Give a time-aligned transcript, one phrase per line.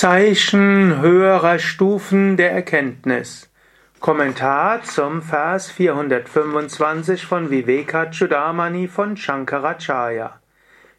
[0.00, 3.50] Zeichen höherer Stufen der Erkenntnis.
[3.98, 10.38] Kommentar zum Vers 425 von Vivekachudamani von Shankaracharya.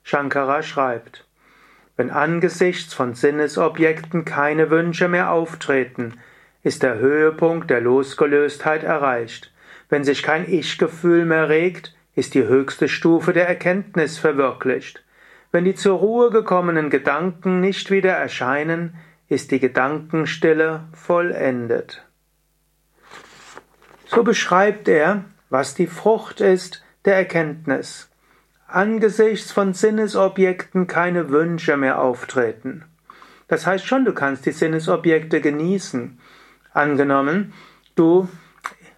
[0.04, 1.26] Shankara schreibt,
[1.96, 6.16] wenn angesichts von Sinnesobjekten keine Wünsche mehr auftreten,
[6.64, 9.54] ist der Höhepunkt der Losgelöstheit erreicht.
[9.88, 15.02] Wenn sich kein Ich-Gefühl mehr regt, ist die höchste Stufe der Erkenntnis verwirklicht.
[15.52, 18.96] Wenn die zur Ruhe gekommenen Gedanken nicht wieder erscheinen,
[19.30, 22.04] ist die Gedankenstille vollendet.
[24.08, 28.10] So beschreibt er, was die Frucht ist der Erkenntnis.
[28.68, 32.86] Angesichts von Sinnesobjekten keine Wünsche mehr auftreten.
[33.48, 36.20] Das heißt schon, du kannst die Sinnesobjekte genießen.
[36.72, 37.54] Angenommen,
[37.96, 38.30] du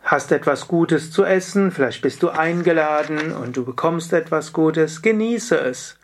[0.04, 5.58] hast etwas Gutes zu essen, vielleicht bist du eingeladen und du bekommst etwas Gutes, genieße
[5.58, 5.98] es.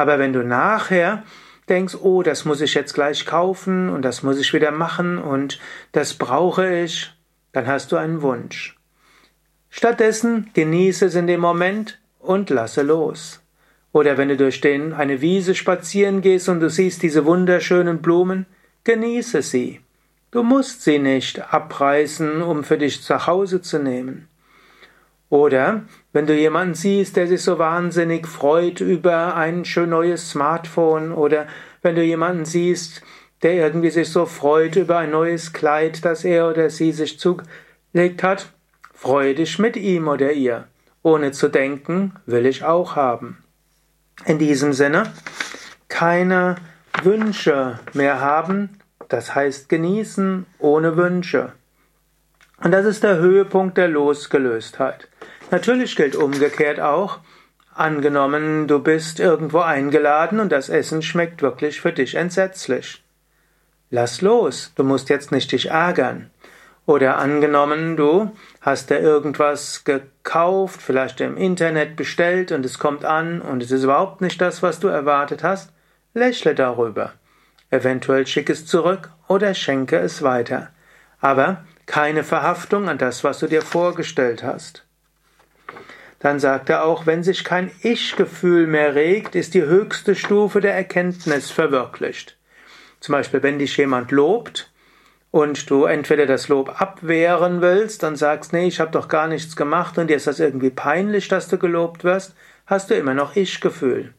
[0.00, 1.24] Aber wenn du nachher
[1.68, 5.60] denkst, oh, das muss ich jetzt gleich kaufen und das muss ich wieder machen und
[5.92, 7.12] das brauche ich,
[7.52, 8.78] dann hast du einen Wunsch.
[9.68, 13.42] Stattdessen genieße es in dem Moment und lasse los.
[13.92, 18.46] Oder wenn du durch den eine Wiese spazieren gehst und du siehst diese wunderschönen Blumen,
[18.84, 19.82] genieße sie.
[20.30, 24.29] Du musst sie nicht abreißen, um für dich zu Hause zu nehmen.
[25.30, 31.12] Oder wenn du jemanden siehst, der sich so wahnsinnig freut über ein schön neues Smartphone,
[31.12, 31.46] oder
[31.82, 33.00] wenn du jemanden siehst,
[33.42, 38.22] der irgendwie sich so freut über ein neues Kleid, das er oder sie sich zugelegt
[38.22, 38.50] hat,
[38.92, 40.66] freu dich mit ihm oder ihr,
[41.02, 43.38] ohne zu denken, will ich auch haben.
[44.26, 45.12] In diesem Sinne,
[45.88, 46.56] keine
[47.04, 51.52] Wünsche mehr haben, das heißt genießen ohne Wünsche.
[52.62, 55.08] Und das ist der Höhepunkt der Losgelöstheit.
[55.50, 57.18] Natürlich gilt umgekehrt auch,
[57.74, 63.02] angenommen, du bist irgendwo eingeladen und das Essen schmeckt wirklich für dich entsetzlich.
[63.90, 66.30] Lass los, du musst jetzt nicht dich ärgern.
[66.86, 73.40] Oder angenommen, du hast da irgendwas gekauft, vielleicht im Internet bestellt und es kommt an
[73.40, 75.72] und es ist überhaupt nicht das, was du erwartet hast,
[76.14, 77.12] lächle darüber.
[77.70, 80.70] Eventuell schick es zurück oder schenke es weiter.
[81.20, 84.84] Aber keine Verhaftung an das, was du dir vorgestellt hast.
[86.20, 90.74] Dann sagt er auch, wenn sich kein Ich-Gefühl mehr regt, ist die höchste Stufe der
[90.74, 92.36] Erkenntnis verwirklicht.
[93.00, 94.70] Zum Beispiel, wenn dich jemand lobt
[95.30, 99.56] und du entweder das Lob abwehren willst und sagst, nee, ich habe doch gar nichts
[99.56, 102.34] gemacht und dir ist das irgendwie peinlich, dass du gelobt wirst,
[102.66, 104.12] hast du immer noch Ich-Gefühl.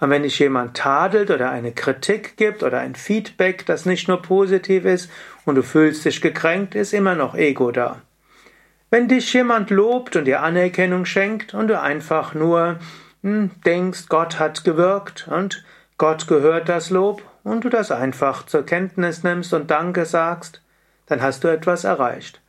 [0.00, 4.22] Und wenn dich jemand tadelt oder eine Kritik gibt oder ein Feedback, das nicht nur
[4.22, 5.10] positiv ist
[5.44, 8.00] und du fühlst dich gekränkt, ist immer noch Ego da.
[8.90, 12.78] Wenn dich jemand lobt und dir Anerkennung schenkt und du einfach nur
[13.22, 15.62] hm, denkst, Gott hat gewirkt und
[15.98, 20.62] Gott gehört das Lob und du das einfach zur Kenntnis nimmst und Danke sagst,
[21.06, 22.40] dann hast du etwas erreicht.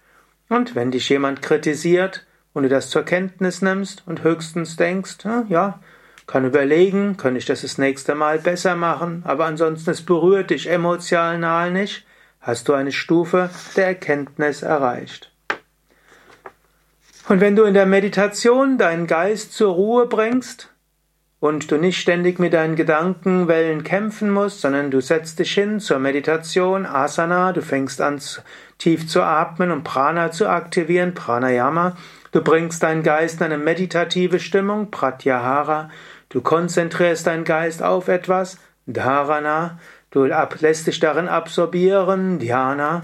[0.48, 5.18] Und wenn dich jemand kritisiert und du das zur Kenntnis nimmst und höchstens denkst,
[5.50, 5.80] ja,
[6.26, 10.70] kann überlegen, kann ich das das nächste Mal besser machen, aber ansonsten es berührt dich
[10.70, 12.06] emotional nicht,
[12.40, 15.29] hast du eine Stufe der Erkenntnis erreicht.
[17.30, 20.74] Und wenn du in der Meditation deinen Geist zur Ruhe bringst
[21.40, 26.00] und du nicht ständig mit deinen Gedankenwellen kämpfen musst, sondern du setzt dich hin zur
[26.00, 28.20] Meditation, Asana, du fängst an
[28.80, 31.96] tief zu atmen und Prana zu aktivieren, Pranayama,
[32.32, 35.92] du bringst deinen Geist in eine meditative Stimmung, Pratyahara,
[36.30, 38.58] du konzentrierst deinen Geist auf etwas,
[38.88, 39.78] Dharana,
[40.10, 43.04] du lässt dich darin absorbieren, Dhyana,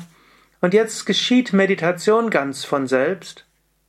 [0.62, 3.45] und jetzt geschieht Meditation ganz von selbst,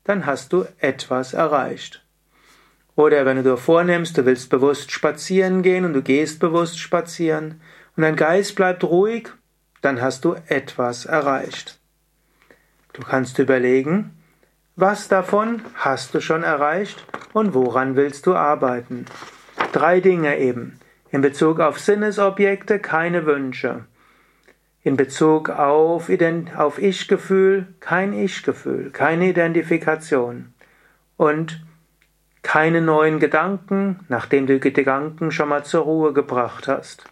[0.06, 2.02] dann hast du etwas erreicht.
[2.94, 7.60] Oder wenn du dir vornimmst, du willst bewusst spazieren gehen und du gehst bewusst spazieren
[7.96, 9.28] und dein Geist bleibt ruhig,
[9.82, 11.78] dann hast du etwas erreicht.
[12.92, 14.16] Du kannst überlegen,
[14.76, 19.06] was davon hast du schon erreicht und woran willst du arbeiten.
[19.72, 20.78] Drei Dinge eben.
[21.10, 23.84] In Bezug auf Sinnesobjekte keine Wünsche.
[24.86, 26.08] In Bezug auf,
[26.56, 30.54] auf Ich-Gefühl kein Ich-Gefühl, keine Identifikation
[31.16, 31.60] und
[32.42, 37.02] keine neuen Gedanken, nachdem du die Gedanken schon mal zur Ruhe gebracht hast.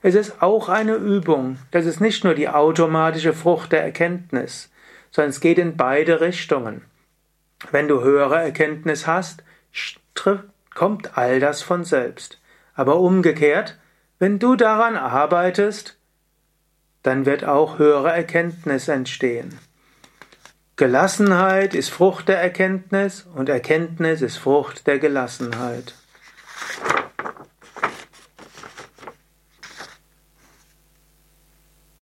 [0.00, 1.58] Es ist auch eine Übung.
[1.72, 4.72] Das ist nicht nur die automatische Frucht der Erkenntnis,
[5.10, 6.86] sondern es geht in beide Richtungen.
[7.70, 9.44] Wenn du höhere Erkenntnis hast,
[10.74, 12.40] kommt all das von selbst.
[12.72, 13.78] Aber umgekehrt,
[14.18, 15.97] wenn du daran arbeitest,
[17.02, 19.58] dann wird auch höhere Erkenntnis entstehen.
[20.76, 25.94] Gelassenheit ist Frucht der Erkenntnis und Erkenntnis ist Frucht der Gelassenheit.